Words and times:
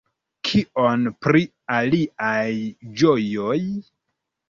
Kion 0.47 1.03
pri 1.27 1.43
iliaj 1.77 2.49
ĝojoj? 3.05 3.57